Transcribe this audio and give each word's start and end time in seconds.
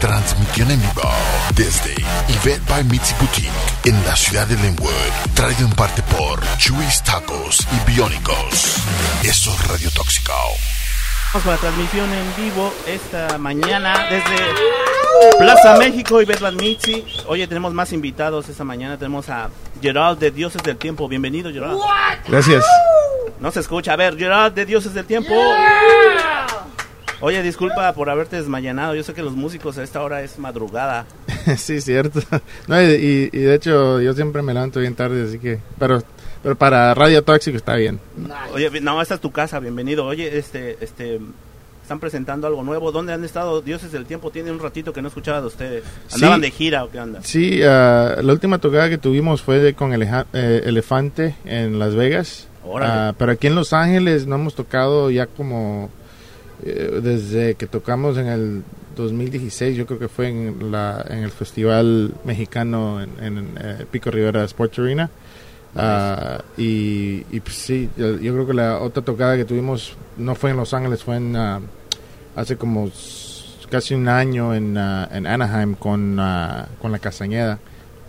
Transmisión 0.00 0.70
en 0.72 0.80
vivo 0.80 1.10
desde 1.54 1.94
Yvette 2.28 2.68
by 2.68 2.82
Mitzi 2.84 3.14
Boutique 3.20 3.48
en 3.84 4.04
la 4.04 4.16
ciudad 4.16 4.46
de 4.46 4.56
Linwood. 4.56 4.90
Traído 5.34 5.66
en 5.66 5.72
parte 5.72 6.02
por 6.02 6.40
Chewy's 6.58 7.04
Tacos 7.04 7.66
y 7.70 7.90
Biónicos. 7.90 8.78
Eso 9.22 9.50
es 9.52 9.68
Radio 9.68 9.90
Tóxico. 9.92 10.32
Vamos 11.32 11.44
con 11.44 11.52
la 11.52 11.58
transmisión 11.58 12.12
en 12.12 12.44
vivo 12.44 12.74
esta 12.86 13.38
mañana 13.38 14.08
desde 14.10 15.38
Plaza 15.38 15.76
México 15.76 16.20
y 16.20 16.24
Betman 16.24 16.56
Mitzi. 16.56 17.04
Oye, 17.26 17.46
tenemos 17.46 17.72
más 17.72 17.92
invitados 17.92 18.48
esta 18.48 18.64
mañana. 18.64 18.98
Tenemos 18.98 19.28
a 19.28 19.50
Gerald 19.80 20.18
de 20.18 20.32
Dioses 20.32 20.62
del 20.62 20.78
Tiempo. 20.78 21.06
Bienvenido, 21.08 21.52
Gerald. 21.52 21.78
Gracias. 22.26 22.64
No 23.38 23.52
se 23.52 23.60
escucha. 23.60 23.92
A 23.92 23.96
ver, 23.96 24.16
Gerald 24.16 24.54
de 24.54 24.66
Dioses 24.66 24.94
del 24.94 25.06
Tiempo. 25.06 25.34
Oye, 27.22 27.40
disculpa 27.40 27.92
por 27.92 28.10
haberte 28.10 28.34
desmayanado. 28.34 28.96
Yo 28.96 29.04
sé 29.04 29.14
que 29.14 29.22
los 29.22 29.36
músicos 29.36 29.78
a 29.78 29.84
esta 29.84 30.02
hora 30.02 30.22
es 30.22 30.40
madrugada. 30.40 31.06
sí, 31.56 31.80
cierto. 31.80 32.20
No, 32.66 32.82
y, 32.82 33.30
y, 33.32 33.38
de 33.38 33.54
hecho, 33.54 34.00
yo 34.00 34.12
siempre 34.12 34.42
me 34.42 34.52
levanto 34.52 34.80
bien 34.80 34.96
tarde, 34.96 35.22
así 35.22 35.38
que. 35.38 35.60
Pero, 35.78 36.02
pero 36.42 36.56
para 36.56 36.92
Radio 36.94 37.22
Tóxico 37.22 37.56
está 37.56 37.76
bien. 37.76 38.00
Oye, 38.52 38.80
no, 38.80 39.00
esta 39.00 39.14
es 39.14 39.20
tu 39.20 39.30
casa. 39.30 39.60
Bienvenido. 39.60 40.04
Oye, 40.04 40.36
este, 40.36 40.76
este. 40.80 41.20
Están 41.80 42.00
presentando 42.00 42.48
algo 42.48 42.64
nuevo. 42.64 42.90
¿Dónde 42.90 43.12
han 43.12 43.22
estado 43.22 43.60
Dioses 43.60 43.92
del 43.92 44.04
Tiempo? 44.04 44.30
Tiene 44.30 44.50
un 44.50 44.58
ratito 44.58 44.92
que 44.92 45.00
no 45.00 45.08
escuchaba 45.08 45.40
de 45.40 45.46
ustedes. 45.46 45.84
¿Andaban 46.12 46.40
de 46.40 46.50
gira 46.50 46.82
o 46.82 46.90
qué 46.90 46.98
onda? 46.98 47.20
Sí, 47.22 47.60
uh, 47.60 48.22
la 48.22 48.32
última 48.32 48.58
tocada 48.58 48.88
que 48.88 48.98
tuvimos 48.98 49.42
fue 49.42 49.58
de, 49.58 49.74
con 49.74 49.92
eh, 49.92 50.62
Elefante 50.64 51.36
en 51.44 51.78
Las 51.78 51.94
Vegas. 51.94 52.48
Uh, 52.64 53.12
pero 53.16 53.32
aquí 53.32 53.46
en 53.48 53.54
Los 53.54 53.72
Ángeles 53.72 54.26
no 54.26 54.36
hemos 54.36 54.54
tocado 54.54 55.10
ya 55.10 55.26
como 55.26 55.90
eh, 56.64 57.00
desde 57.02 57.54
que 57.54 57.66
tocamos 57.66 58.16
en 58.18 58.26
el 58.26 58.62
2016, 58.96 59.76
yo 59.76 59.86
creo 59.86 59.98
que 59.98 60.08
fue 60.08 60.28
en, 60.28 60.70
la, 60.70 61.04
en 61.08 61.18
el 61.18 61.30
Festival 61.30 62.14
Mexicano 62.24 63.02
en, 63.02 63.54
eh, 63.60 63.86
Pico 63.90 64.10
Rivera 64.10 64.44
Sports 64.44 64.78
Arena. 64.78 65.10
Ah, 65.74 66.42
y, 66.56 67.22
pues 67.40 67.56
sí, 67.56 67.88
yo, 67.96 68.18
creo 68.18 68.46
que 68.46 68.54
la 68.54 68.78
otra 68.78 69.02
tocada 69.02 69.36
que 69.36 69.44
tuvimos 69.44 69.96
no 70.18 70.34
fue 70.34 70.50
en 70.50 70.58
Los 70.58 70.74
Ángeles, 70.74 71.02
fue 71.02 71.16
en 71.16 71.34
ah, 71.34 71.60
hace 72.36 72.56
como 72.56 72.90
casi 73.70 73.94
un 73.94 74.06
año 74.06 74.54
en, 74.54 74.76
ah, 74.76 75.08
en 75.10 75.26
Anaheim 75.26 75.74
con, 75.74 76.20
con 76.80 76.92
la 76.92 76.98
Castañeda. 77.00 77.58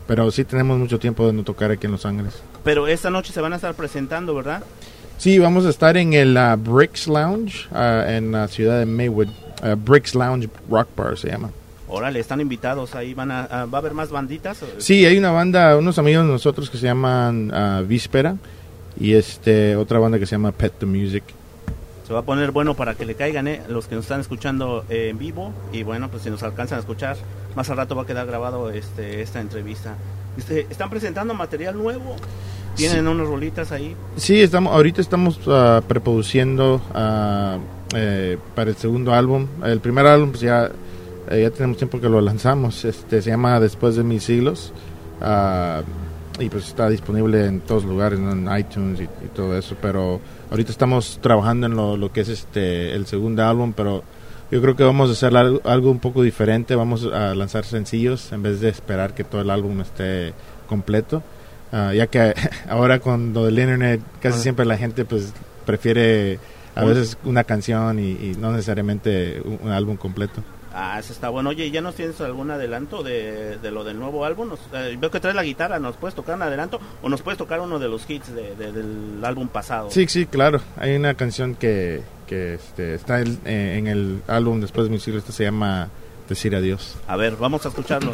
Pero 0.05 0.29
sí 0.31 0.43
tenemos 0.43 0.77
mucho 0.77 0.99
tiempo 0.99 1.25
de 1.25 1.33
no 1.33 1.43
tocar 1.43 1.71
aquí 1.71 1.85
en 1.85 1.93
Los 1.93 2.05
Ángeles. 2.05 2.43
Pero 2.63 2.87
esta 2.87 3.09
noche 3.09 3.33
se 3.33 3.41
van 3.41 3.53
a 3.53 3.57
estar 3.57 3.73
presentando, 3.73 4.33
¿verdad? 4.35 4.63
Sí, 5.17 5.39
vamos 5.39 5.65
a 5.65 5.69
estar 5.69 5.95
en 5.97 6.13
el 6.13 6.37
uh, 6.37 6.57
Bricks 6.57 7.07
Lounge 7.07 7.67
uh, 7.71 8.09
en 8.09 8.31
la 8.31 8.47
ciudad 8.47 8.79
de 8.79 8.85
Maywood. 8.85 9.27
Uh, 9.61 9.75
Bricks 9.75 10.15
Lounge 10.15 10.49
Rock 10.69 10.87
Bar 10.95 11.17
se 11.17 11.29
llama. 11.29 11.51
Órale, 11.87 12.19
están 12.19 12.41
invitados 12.41 12.95
ahí. 12.95 13.13
Van 13.13 13.31
a, 13.31 13.65
¿Va 13.65 13.77
a 13.77 13.81
haber 13.81 13.93
más 13.93 14.09
banditas? 14.09 14.59
Sí, 14.79 15.05
hay 15.05 15.17
una 15.17 15.31
banda, 15.31 15.77
unos 15.77 15.99
amigos 15.99 16.25
de 16.25 16.31
nosotros 16.31 16.69
que 16.69 16.77
se 16.77 16.87
llaman 16.87 17.51
Víspera 17.87 18.35
y 18.99 19.13
este 19.13 19.75
otra 19.75 19.99
banda 19.99 20.19
que 20.19 20.25
se 20.25 20.31
llama 20.31 20.51
Pet 20.51 20.73
the 20.79 20.85
Music. 20.85 21.23
Se 22.07 22.13
va 22.13 22.19
a 22.19 22.23
poner 22.23 22.51
bueno 22.51 22.75
para 22.75 22.95
que 22.95 23.05
le 23.05 23.15
caigan 23.15 23.47
eh, 23.47 23.61
los 23.69 23.87
que 23.87 23.95
nos 23.95 24.05
están 24.05 24.19
escuchando 24.19 24.85
eh, 24.89 25.09
en 25.09 25.17
vivo 25.17 25.53
y 25.71 25.83
bueno, 25.83 26.09
pues 26.09 26.23
si 26.23 26.29
nos 26.29 26.43
alcanzan 26.43 26.77
a 26.77 26.79
escuchar, 26.81 27.15
más 27.55 27.69
al 27.69 27.77
rato 27.77 27.95
va 27.95 28.03
a 28.03 28.05
quedar 28.05 28.27
grabado 28.27 28.69
este, 28.71 29.21
esta 29.21 29.39
entrevista. 29.39 29.95
Este, 30.37 30.67
¿Están 30.69 30.89
presentando 30.89 31.33
material 31.33 31.77
nuevo? 31.77 32.15
¿Tienen 32.75 33.07
unas 33.07 33.27
rolitas 33.27 33.71
ahí? 33.71 33.95
Sí, 34.17 34.41
estamos, 34.41 34.73
ahorita 34.73 34.99
estamos 34.99 35.45
uh, 35.47 35.81
preproduciendo 35.87 36.81
uh, 36.93 37.59
eh, 37.95 38.37
para 38.55 38.71
el 38.71 38.75
segundo 38.75 39.13
álbum. 39.13 39.47
El 39.63 39.79
primer 39.79 40.07
álbum 40.07 40.31
pues 40.31 40.41
ya, 40.41 40.71
eh, 41.29 41.41
ya 41.43 41.51
tenemos 41.51 41.77
tiempo 41.77 42.01
que 42.01 42.09
lo 42.09 42.19
lanzamos. 42.19 42.83
Este 42.83 43.21
se 43.21 43.29
llama 43.29 43.59
Después 43.59 43.95
de 43.95 44.03
mis 44.03 44.23
siglos. 44.23 44.73
Uh, 45.21 45.83
y 46.39 46.49
pues 46.49 46.67
está 46.67 46.89
disponible 46.89 47.45
en 47.45 47.61
todos 47.61 47.83
lugares, 47.83 48.17
en 48.17 48.49
iTunes 48.57 49.01
y, 49.01 49.07
todo 49.35 49.55
eso. 49.55 49.75
Pero 49.79 50.19
ahorita 50.49 50.71
estamos 50.71 51.19
trabajando 51.21 51.67
en 51.67 51.75
lo, 51.75 51.95
lo, 51.95 52.11
que 52.11 52.21
es 52.21 52.29
este 52.29 52.95
el 52.95 53.05
segundo 53.05 53.45
álbum, 53.45 53.73
pero 53.73 54.03
yo 54.53 54.61
creo 54.61 54.75
que 54.75 54.83
vamos 54.83 55.09
a 55.09 55.13
hacer 55.13 55.35
algo, 55.35 55.61
algo 55.63 55.89
un 55.89 55.97
poco 55.97 56.21
diferente. 56.21 56.75
Vamos 56.75 57.09
a 57.11 57.33
lanzar 57.33 57.65
sencillos 57.65 58.31
en 58.31 58.43
vez 58.43 58.59
de 58.59 58.69
esperar 58.69 59.15
que 59.15 59.23
todo 59.23 59.41
el 59.41 59.49
álbum 59.49 59.81
esté 59.81 60.33
completo. 60.67 61.23
Ah, 61.71 61.91
ya 61.91 62.05
que 62.05 62.35
ahora 62.69 62.99
con 62.99 63.33
lo 63.33 63.45
del 63.45 63.57
internet 63.57 63.99
casi 64.21 64.39
siempre 64.39 64.63
la 64.65 64.77
gente 64.77 65.05
pues 65.05 65.33
prefiere 65.65 66.37
a 66.75 66.85
veces 66.85 67.17
una 67.23 67.43
canción 67.43 67.97
y, 67.97 68.35
no 68.37 68.51
necesariamente 68.51 69.41
un, 69.43 69.71
álbum 69.71 69.97
completo. 69.97 70.43
Ah, 70.73 70.97
eso 70.99 71.13
está 71.13 71.29
bueno. 71.29 71.51
Oye, 71.51 71.69
¿ya 71.69 71.81
nos 71.81 71.95
tienes 71.95 72.19
algún 72.21 72.49
adelanto 72.49 73.03
de, 73.03 73.57
lo 73.71 73.83
del 73.83 73.99
nuevo 73.99 74.25
álbum? 74.25 74.51
Eh, 74.73 74.97
veo 74.99 75.11
que 75.11 75.19
traes 75.19 75.35
la 75.35 75.43
guitarra, 75.43 75.79
¿nos 75.79 75.97
puedes 75.97 76.15
tocar 76.15 76.35
un 76.35 76.41
adelanto 76.41 76.79
o 77.01 77.09
nos 77.09 77.21
puedes 77.21 77.37
tocar 77.37 77.59
uno 77.59 77.79
de 77.79 77.87
los 77.87 78.09
hits 78.09 78.33
del 78.33 79.21
álbum 79.23 79.47
pasado? 79.47 79.91
Sí, 79.91 80.07
sí, 80.07 80.25
claro. 80.25 80.61
Hay 80.77 80.95
una 80.95 81.13
canción 81.13 81.55
que, 81.55 82.01
que 82.27 82.55
este, 82.55 82.95
está 82.95 83.21
eh, 83.21 83.77
en 83.77 83.87
el 83.87 84.21
álbum 84.27 84.61
después 84.61 84.87
de 84.87 84.91
mi 84.91 84.99
siglo, 84.99 85.19
esta 85.19 85.31
se 85.31 85.43
llama 85.43 85.89
Decir 86.27 86.55
Adiós. 86.55 86.95
A 87.07 87.15
ver, 87.17 87.35
vamos 87.35 87.65
a 87.65 87.69
escucharlo. 87.69 88.11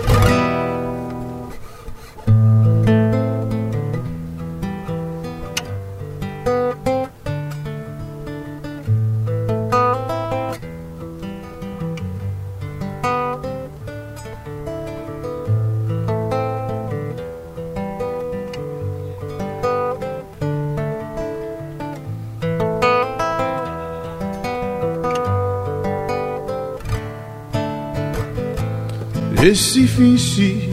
Es 29.42 29.74
difícil 29.74 30.70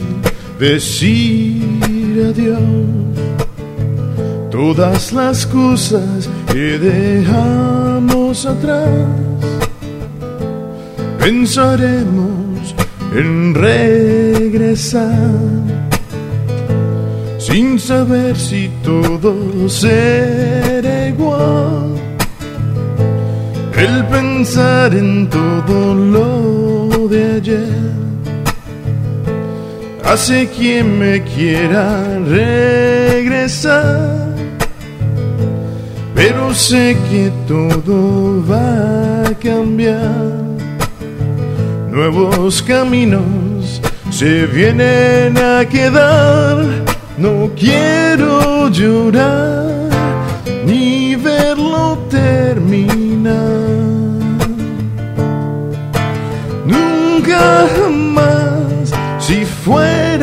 decir 0.59 1.61
adiós. 2.29 2.59
Todas 4.51 5.13
las 5.13 5.45
cosas 5.45 6.29
que 6.51 6.77
dejamos 6.77 8.45
atrás. 8.45 9.07
Pensaremos 11.17 12.75
en 13.15 13.55
regresar. 13.55 15.31
Sin 17.37 17.79
saber 17.79 18.35
si 18.35 18.69
todo 18.83 19.69
será 19.69 21.07
igual. 21.07 21.95
El 23.77 24.05
pensar 24.07 24.93
en 24.93 25.29
todo 25.29 25.95
lo 25.95 27.07
de 27.07 27.35
ayer 27.35 28.06
hace 30.07 30.47
quien 30.47 30.97
me 30.97 31.21
quiera 31.21 32.17
regresar. 32.19 33.77
Pero 36.15 36.53
sé 36.53 36.97
que 37.09 37.31
todo 37.47 38.43
va 38.49 39.27
a 39.29 39.33
cambiar. 39.35 40.25
Nuevos 41.91 42.63
caminos 42.63 43.81
se 44.09 44.45
vienen 44.47 45.37
a 45.37 45.65
quedar. 45.65 46.63
No 47.17 47.51
quiero 47.55 48.69
llorar 48.69 49.89
ni 50.65 51.15
verlo 51.15 51.97
terminar. 52.09 52.46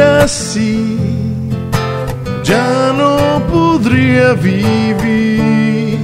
Así, 0.01 0.97
ya 2.43 2.93
no 2.97 3.43
podría 3.53 4.33
vivir. 4.35 5.99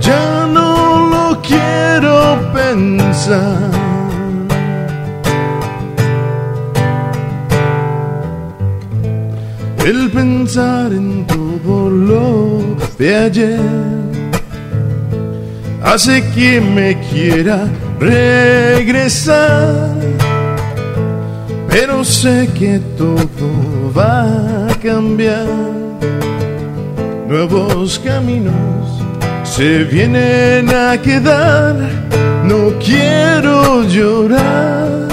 Ya 0.00 0.46
no 0.46 1.08
lo 1.12 1.42
quiero 1.42 2.52
pensar. 2.52 3.70
El 9.84 10.10
pensar 10.10 10.92
en 10.92 11.26
todo 11.26 11.90
lo 11.90 12.76
de 12.98 13.16
ayer 13.16 13.60
hace 15.82 16.22
que 16.34 16.60
me 16.60 17.00
quiera 17.10 17.66
regresar 17.98 19.90
pero 21.70 22.04
sé 22.04 22.48
que 22.58 22.80
todo 22.98 23.92
va 23.96 24.24
a 24.68 24.74
cambiar. 24.82 25.46
Nuevos 27.28 27.98
caminos 28.00 29.02
se 29.44 29.84
vienen 29.84 30.68
a 30.68 31.00
quedar. 31.00 31.76
No 32.44 32.72
quiero 32.84 33.84
llorar 33.84 35.06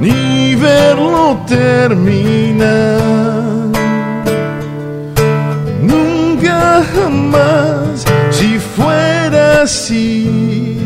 ni 0.00 0.56
verlo 0.56 1.38
terminar. 1.46 3.00
Nunca 5.80 6.82
jamás, 6.94 8.04
si 8.30 8.58
fuera 8.58 9.62
así, 9.62 10.80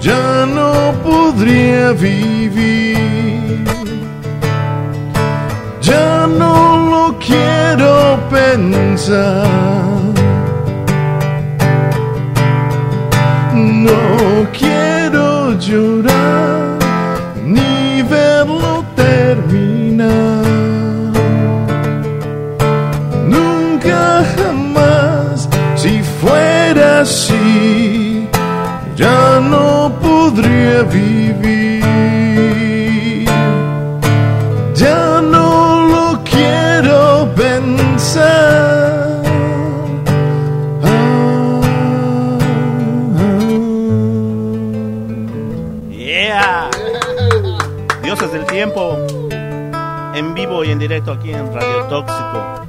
ya 0.00 0.46
no 0.46 0.94
podría 1.02 1.92
vivir. 1.92 3.29
No 7.10 7.18
quiero 7.18 8.20
pensar. 8.30 9.48
No 13.54 14.46
quiero 14.52 15.58
llorar 15.58 16.78
ni 17.44 18.02
verlo 18.02 18.84
terminar. 18.94 20.44
Nunca 23.26 24.24
jamás, 24.36 25.48
si 25.74 26.02
fuera 26.20 27.00
así, 27.00 28.28
ya 28.96 29.40
no 29.40 29.92
podría 30.00 30.82
vivir. 30.82 31.89
Dioses 48.30 48.32
del 48.32 48.46
tiempo. 48.46 48.96
En 50.14 50.34
vivo 50.34 50.64
y 50.64 50.70
en 50.70 50.78
directo 50.78 51.12
aquí 51.12 51.30
en 51.32 51.52
Radio 51.52 51.84
Tóxico. 51.88 52.66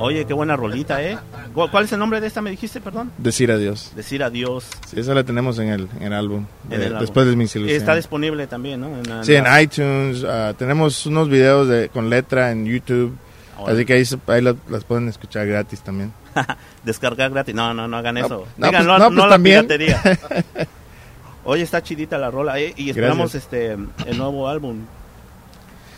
Oye, 0.00 0.24
qué 0.26 0.32
buena 0.32 0.56
rolita, 0.56 1.02
¿eh? 1.02 1.18
¿Cuál, 1.54 1.84
es 1.84 1.92
el 1.92 1.98
nombre 1.98 2.20
de 2.20 2.28
esta, 2.28 2.40
me 2.40 2.50
dijiste, 2.50 2.80
perdón? 2.80 3.10
Decir 3.18 3.50
adiós. 3.50 3.92
Decir 3.96 4.22
adiós. 4.22 4.68
Sí, 4.86 5.00
esa 5.00 5.12
la 5.12 5.24
tenemos 5.24 5.58
en 5.58 5.68
el, 5.70 5.88
en 5.98 6.04
el 6.04 6.12
álbum. 6.12 6.46
En 6.70 6.74
eh, 6.80 6.84
el 6.84 6.92
álbum. 6.92 7.00
Después 7.00 7.26
de 7.26 7.34
mis 7.34 7.54
ilusiones. 7.56 7.82
Está 7.82 7.96
disponible 7.96 8.46
también, 8.46 8.80
¿no? 8.80 8.86
En 8.96 9.02
la- 9.08 9.24
Sí, 9.24 9.34
en 9.34 9.44
la- 9.44 9.60
iTunes. 9.60 10.24
ah, 10.24 10.54
tenemos 10.56 11.04
unos 11.06 11.28
videos 11.28 11.66
de, 11.66 11.88
con 11.88 12.08
letra 12.10 12.52
en 12.52 12.64
YouTube. 12.64 13.16
Así 13.66 13.84
que 13.84 13.94
ahí, 13.94 14.04
se- 14.04 14.18
ahí 14.26 14.40
la- 14.42 14.54
las 14.68 14.84
pueden 14.84 15.08
escuchar 15.08 15.46
gratis 15.46 15.80
también. 15.80 16.12
Descargar 16.84 17.30
gratis. 17.30 17.54
No, 17.54 17.74
no, 17.74 17.88
no 17.88 17.96
hagan 17.96 18.16
eso. 18.18 18.46
no, 18.56 18.66
Digan, 18.68 18.86
pues- 18.86 18.98
no, 18.98 19.06
pues 19.08 19.18
la 19.18 19.28
también. 19.28 19.66
piratería. 19.66 20.02
Oye, 21.44 21.62
está 21.62 21.82
chidita 21.82 22.18
la 22.18 22.30
rola, 22.30 22.58
¿eh? 22.60 22.74
Y 22.76 22.90
esperamos 22.90 23.32
Gracias. 23.32 23.44
este 23.44 23.72
el 23.72 24.18
nuevo 24.18 24.48
álbum. 24.48 24.80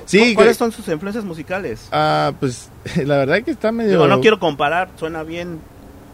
Sí, 0.06 0.34
¿Cuáles 0.34 0.54
que- 0.54 0.58
son 0.58 0.72
sus 0.72 0.86
influencias 0.88 1.24
musicales? 1.24 1.88
ah, 1.92 2.32
pues 2.40 2.68
la 3.04 3.18
verdad 3.18 3.42
que 3.42 3.50
está 3.50 3.70
medio... 3.72 3.90
Digo, 3.92 4.06
no 4.08 4.20
quiero 4.20 4.38
comparar, 4.38 4.90
suena 4.96 5.22
bien 5.22 5.60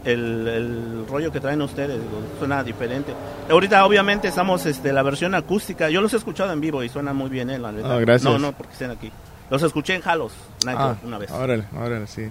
el, 0.05 0.47
el 0.47 1.05
rollo 1.07 1.31
que 1.31 1.39
traen 1.39 1.61
ustedes, 1.61 1.99
digo, 2.01 2.21
suena 2.39 2.63
diferente. 2.63 3.13
Ahorita 3.49 3.85
obviamente 3.85 4.27
estamos 4.27 4.65
este 4.65 4.91
la 4.93 5.03
versión 5.03 5.33
acústica, 5.35 5.89
yo 5.89 6.01
los 6.01 6.13
he 6.13 6.17
escuchado 6.17 6.51
en 6.53 6.61
vivo 6.61 6.83
y 6.83 6.89
suena 6.89 7.13
muy 7.13 7.29
bien, 7.29 7.49
eh, 7.49 7.57
la. 7.59 7.69
Ah, 7.69 7.99
gracias. 7.99 8.23
No, 8.23 8.37
no, 8.39 8.51
porque 8.53 8.73
estén 8.73 8.91
aquí. 8.91 9.11
Los 9.49 9.63
escuché 9.63 9.95
en 9.95 10.01
Halos 10.05 10.33
Ah, 10.65 10.95
una 11.03 11.17
vez. 11.17 11.31
Órale, 11.31 11.65
órale, 11.75 12.07
sí. 12.07 12.23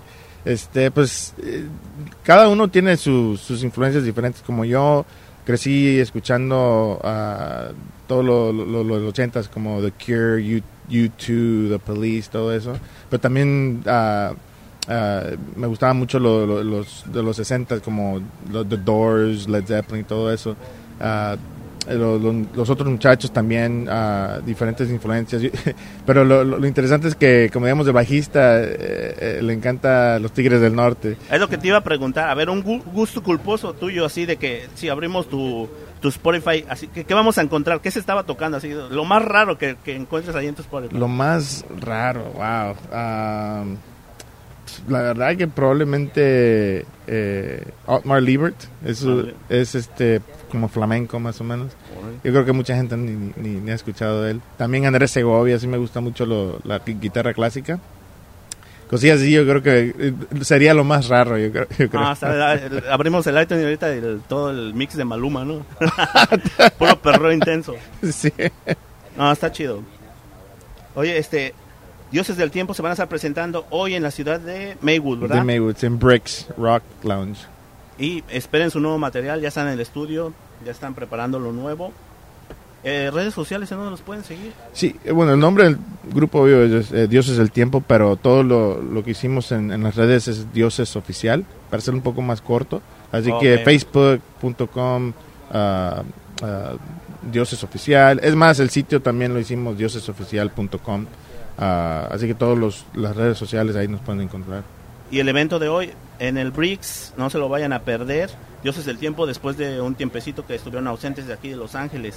Este, 0.44 0.90
pues, 0.90 1.34
eh, 1.42 1.66
cada 2.22 2.48
uno 2.48 2.68
tiene 2.68 2.96
sus- 2.96 3.40
sus 3.40 3.62
influencias 3.64 4.04
diferentes. 4.04 4.42
Como 4.42 4.64
yo 4.64 5.04
crecí 5.44 5.98
escuchando 5.98 7.00
a 7.02 7.68
todos 8.06 8.24
lo- 8.24 8.52
lo- 8.52 8.84
los 8.84 9.02
ochentas, 9.02 9.48
como 9.48 9.80
The 9.80 9.92
Cure, 9.92 10.56
U- 10.56 10.62
U2, 10.88 11.68
The 11.70 11.78
Police, 11.78 12.30
todo 12.30 12.52
eso. 12.54 12.74
Pero 13.10 13.20
también 13.20 13.82
ah, 13.86 14.32
ah, 14.88 15.22
me 15.56 15.66
gustaban 15.66 15.96
mucho 15.96 16.19
lo- 16.20 16.46
lo- 16.46 16.62
los 16.62 17.04
de 17.06 17.22
los 17.22 17.34
sesentas, 17.36 17.80
como 17.80 18.20
The 18.52 18.76
Doors, 18.76 19.48
Led 19.48 19.64
Zeppelin, 19.66 20.04
todo 20.04 20.32
eso. 20.32 20.54
Ah, 21.88 21.92
lo- 21.94 22.18
lo- 22.18 22.46
los 22.54 22.70
otros 22.70 22.88
muchachos 22.88 23.32
también, 23.32 23.86
ah, 23.90 24.38
diferentes 24.44 24.90
influencias. 24.90 25.42
Pero 26.06 26.24
lo, 26.24 26.44
lo- 26.44 26.58
lo 26.58 26.66
interesante 26.66 27.08
es 27.08 27.14
que, 27.14 27.50
como 27.52 27.66
digamos, 27.66 27.86
de 27.86 27.92
bajista, 27.92 28.60
eh, 28.62 28.76
eh, 28.78 29.38
le 29.42 29.52
encanta 29.52 30.18
los 30.18 30.32
Tigres 30.32 30.60
del 30.60 30.74
Norte. 30.74 31.16
Es 31.30 31.40
lo 31.40 31.48
que 31.48 31.58
te 31.58 31.68
iba 31.68 31.78
a 31.78 31.84
preguntar, 31.84 32.28
a 32.28 32.34
ver, 32.34 32.50
un 32.50 32.62
gu- 32.64 32.82
gusto 32.92 33.22
culposo 33.22 33.72
tuyo 33.74 34.04
así 34.04 34.26
de 34.26 34.36
que 34.36 34.66
si 34.74 34.88
abrimos 34.88 35.28
tu, 35.28 35.68
tu 36.00 36.08
Spotify, 36.08 36.64
así 36.68 36.88
que 36.88 37.04
¿qué 37.04 37.14
vamos 37.14 37.38
a 37.38 37.42
encontrar? 37.42 37.80
¿Qué 37.80 37.90
se 37.90 37.98
estaba 38.00 38.22
tocando 38.24 38.56
así? 38.58 38.70
Lo 38.90 39.04
más 39.04 39.22
raro 39.24 39.56
que, 39.58 39.76
que 39.84 39.94
encuentres 39.96 40.34
ahí 40.36 40.46
en 40.46 40.54
tu 40.54 40.62
Spotify. 40.62 40.96
Lo 40.96 41.08
más 41.08 41.64
raro, 41.80 42.22
wow. 42.34 42.74
Ah, 42.92 43.64
la 44.88 45.00
verdad 45.02 45.36
que 45.36 45.46
probablemente 45.48 46.84
eh, 47.06 47.64
Otmar 47.86 48.22
Liebert 48.22 48.56
es, 48.84 49.04
Vale. 49.04 49.34
es 49.48 49.74
este 49.74 50.20
como 50.50 50.68
flamenco 50.68 51.18
más 51.20 51.40
o 51.40 51.44
menos. 51.44 51.72
Yo 52.22 52.32
creo 52.32 52.44
que 52.44 52.52
mucha 52.52 52.74
gente 52.76 52.96
ni, 52.96 53.32
ni- 53.36 53.60
ni 53.60 53.70
ha 53.70 53.74
escuchado 53.74 54.22
de 54.22 54.32
él. 54.32 54.40
También 54.56 54.86
Andrés 54.86 55.10
Segovia, 55.10 55.58
sí 55.58 55.66
me 55.66 55.76
gusta 55.78 56.00
mucho 56.00 56.24
lo- 56.26 56.60
la 56.64 56.84
gui- 56.84 56.98
guitarra 57.00 57.34
clásica. 57.34 57.78
Cosillas 58.88 59.18
así, 59.18 59.32
yo 59.32 59.42
creo 59.44 59.62
que 59.62 59.94
eh, 59.98 60.14
sería 60.42 60.72
lo 60.72 60.84
más 60.84 61.08
raro, 61.08 61.36
yo 61.36 61.50
creo. 61.50 61.66
yo 61.76 61.90
creo. 61.90 62.00
Ah, 62.04 62.54
el- 62.54 62.84
abrimos 62.88 63.26
el 63.26 63.40
iTunes 63.42 63.62
y 63.62 63.64
ahorita 63.64 63.88
el- 63.92 64.20
todo 64.28 64.50
el 64.50 64.74
mix 64.74 64.96
de 64.96 65.04
Maluma, 65.04 65.44
¿no? 65.44 65.66
Puro 66.78 66.96
perro 67.00 67.32
intenso. 67.32 67.74
Sí. 68.08 68.32
No, 69.16 69.32
está 69.32 69.50
chido. 69.50 69.82
Oye, 70.94 71.19
este, 71.19 71.52
Dioses 72.11 72.37
del 72.37 72.50
Tiempo 72.50 72.73
se 72.75 72.82
van 72.82 72.91
a 72.91 72.94
estar 72.94 73.08
presentando 73.08 73.67
hoy 73.70 73.94
en 73.94 74.03
la 74.03 74.11
ciudad 74.11 74.38
de 74.41 74.76
Maywood, 74.81 75.19
¿verdad? 75.20 75.37
De 75.37 75.44
Maywood, 75.44 75.76
en 75.82 75.99
Bricks 75.99 76.47
Rock 76.56 76.82
Lounge. 77.03 77.41
Y 77.99 78.23
esperen 78.31 78.70
su 78.70 78.79
nuevo 78.81 78.99
material, 78.99 79.41
ya 79.41 79.49
están 79.49 79.67
en 79.69 79.75
el 79.75 79.81
estudio, 79.81 80.32
ya 80.64 80.70
están 80.70 80.94
preparando 80.94 81.38
lo 81.38 81.53
nuevo. 81.53 81.93
Eh, 82.85 83.11
redes 83.12 83.35
sociales, 83.35 83.73
¿en 83.73 83.79
dónde 83.79 83.91
los 83.91 84.03
pueden 84.03 84.23
seguir? 84.23 84.53
Sí, 84.73 84.94
eh, 85.05 85.11
bueno, 85.11 85.32
el 85.32 85.41
nombre 85.41 85.64
del 85.64 85.79
grupo 86.12 86.43
obvio 86.43 86.62
es 86.62 86.93
eh, 86.93 87.08
Dioses 87.08 87.37
del 87.37 87.50
Tiempo, 87.50 87.82
pero 87.85 88.14
todo 88.14 88.44
lo, 88.44 88.81
lo 88.81 89.03
que 89.03 89.11
hicimos 89.11 89.50
en, 89.50 89.73
en 89.73 89.82
las 89.82 89.97
redes 89.97 90.29
es 90.29 90.53
Dioses 90.53 90.94
Oficial, 90.94 91.44
para 91.69 91.81
ser 91.81 91.94
un 91.94 92.03
poco 92.03 92.23
más 92.23 92.41
corto. 92.41 92.82
Así 93.10 93.32
que 93.41 93.56
Ok. 93.56 93.65
facebook.com, 93.65 95.13
ah, 95.51 96.03
ah, 96.43 96.72
Dioses 97.32 97.65
Oficial. 97.65 98.20
Es 98.22 98.36
más, 98.36 98.60
el 98.60 98.70
sitio 98.70 99.03
también 99.03 99.34
lo 99.34 99.41
hicimos 99.41 99.77
diosesoficial.com. 99.77 101.06
ah, 101.58 102.08
así 102.10 102.27
que 102.27 102.34
todas 102.34 102.84
las 102.94 103.17
redes 103.17 103.39
sociales 103.39 103.77
ahí 103.77 103.89
nos 103.89 104.01
pueden 104.01 104.20
encontrar. 104.22 104.63
Y 105.10 105.20
el 105.20 105.29
evento 105.29 105.58
de 105.58 105.69
hoy 105.69 105.93
en 106.19 106.39
el 106.39 106.51
BRICS, 106.51 107.15
no 107.17 107.31
se 107.31 107.39
lo 107.39 107.48
vayan 107.48 107.72
a 107.72 107.81
perder. 107.81 108.31
Dioses 108.63 108.84
del 108.86 108.98
Tiempo, 108.98 109.27
después 109.27 109.56
de 109.56 109.81
un 109.81 109.94
tiempecito 109.94 110.44
que 110.46 110.55
estuvieron 110.56 110.86
ausentes 110.89 111.27
de 111.27 111.34
aquí 111.34 111.51
de 111.51 111.56
Los 111.56 111.75
Ángeles. 111.75 112.17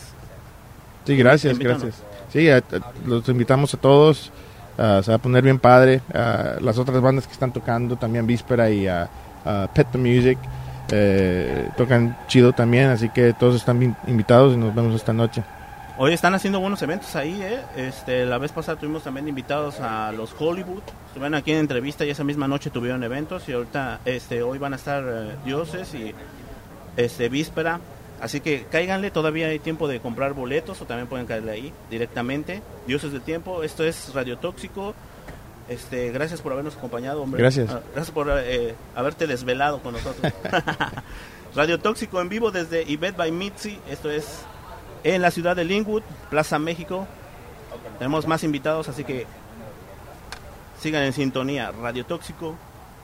Sí, 1.05 1.15
gracias, 1.15 1.59
gracias. 1.59 2.01
Sí, 2.31 2.49
a- 2.49 2.57
a- 2.57 2.63
los 3.05 3.27
invitamos 3.29 3.73
a 3.73 3.77
todos. 3.77 4.31
ah, 4.77 5.01
se 5.03 5.11
va 5.11 5.15
a 5.17 5.21
poner 5.21 5.43
bien 5.43 5.59
padre. 5.59 6.01
Ah, 6.13 6.53
las 6.61 6.77
otras 6.77 6.99
bandas 7.01 7.27
que 7.27 7.33
están 7.33 7.51
tocando, 7.51 7.97
también 7.97 8.25
Víspera 8.25 8.69
y 8.69 8.87
Pet 9.73 9.87
the 9.91 9.97
Music, 9.97 10.37
eh, 10.91 11.69
tocan 11.77 12.17
chido 12.27 12.53
también. 12.53 12.89
Así 12.89 13.09
que 13.09 13.33
todos 13.33 13.55
están 13.55 13.95
invitados 14.07 14.53
y 14.53 14.57
nos 14.57 14.73
vemos 14.73 14.95
esta 14.95 15.11
noche. 15.13 15.43
Hoy 16.01 16.13
están 16.13 16.33
haciendo 16.33 16.61
buenos 16.61 16.81
eventos 16.81 17.13
ahí, 17.17 17.41
¿eh? 17.41 17.59
Este, 17.75 18.25
la 18.25 18.37
vez 18.37 18.53
pasada 18.53 18.79
tuvimos 18.79 19.03
también 19.03 19.27
invitados 19.27 19.81
a 19.81 20.13
los 20.13 20.33
Hollywood. 20.39 20.81
Estuvieron 21.07 21.35
aquí 21.35 21.51
en 21.51 21.57
entrevista 21.57 22.05
y 22.05 22.09
esa 22.09 22.23
misma 22.23 22.47
noche 22.47 22.69
tuvieron 22.69 23.03
eventos 23.03 23.49
y 23.49 23.51
ahorita, 23.51 23.99
este, 24.05 24.41
hoy 24.41 24.57
van 24.59 24.71
a 24.71 24.77
estar 24.77 25.03
eh, 25.05 25.35
Dioses 25.43 25.93
y 25.93 26.15
este, 26.95 27.27
Víspera. 27.27 27.81
Así 28.21 28.39
que 28.39 28.65
cáiganle, 28.71 29.11
todavía 29.11 29.47
hay 29.47 29.59
tiempo 29.59 29.89
de 29.89 29.99
comprar 29.99 30.31
boletos 30.31 30.81
o 30.81 30.85
también 30.85 31.07
pueden 31.07 31.25
caerle 31.25 31.51
ahí 31.51 31.73
directamente. 31.89 32.61
Dioses 32.87 33.11
del 33.11 33.21
Tiempo, 33.21 33.63
esto 33.63 33.83
es 33.83 34.13
Radio 34.13 34.37
Tóxico. 34.37 34.95
Este, 35.67 36.11
gracias 36.11 36.39
por 36.39 36.53
habernos 36.53 36.77
acompañado, 36.77 37.23
hombre. 37.23 37.41
Gracias. 37.41 37.69
Ah, 37.69 37.81
gracias 37.93 38.11
por 38.11 38.29
eh, 38.31 38.73
haberte 38.95 39.27
desvelado 39.27 39.81
con 39.81 39.95
nosotros. 39.95 40.31
Radio 41.57 41.77
Tóxico 41.77 42.21
en 42.21 42.29
vivo 42.29 42.51
desde 42.51 42.83
Ibet 42.83 43.17
by 43.17 43.33
Mitzi. 43.33 43.77
Esto 43.89 44.09
es 44.09 44.45
en 45.03 45.21
la 45.21 45.31
ciudad 45.31 45.55
de 45.55 45.65
Linwood, 45.65 46.03
Plaza 46.29 46.59
México. 46.59 47.07
Tenemos 47.97 48.27
más 48.27 48.43
invitados, 48.43 48.89
así 48.89 49.03
que 49.03 49.27
sigan 50.79 51.03
en 51.03 51.13
sintonía. 51.13 51.71
Radio 51.71 52.05
Tóxico 52.05 52.55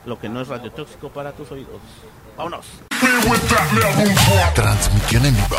lo 0.06 0.18
que 0.18 0.28
no 0.28 0.40
es 0.40 0.48
radiotóxico 0.48 1.10
para 1.10 1.32
tus 1.32 1.50
oídos. 1.50 1.80
Vámonos. 2.36 2.66
Transmisión 4.54 5.26
en 5.26 5.34
vivo 5.34 5.56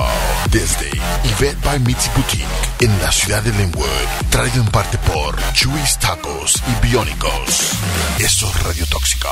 desde 0.50 0.90
Yvette 1.24 1.64
by 1.64 1.80
Mitzi 1.80 2.10
Boutique 2.16 2.46
en 2.80 3.02
la 3.02 3.12
ciudad 3.12 3.44
de 3.44 3.52
Linwood. 3.52 3.86
Traído 4.30 4.62
en 4.62 4.70
parte 4.70 4.98
por 5.00 5.36
Chewy's 5.54 6.00
Tacos 6.00 6.62
y 6.68 6.88
Biónicos. 6.88 7.74
Eso 8.20 8.48
es 8.48 8.64
radiotóxico. 8.64 9.28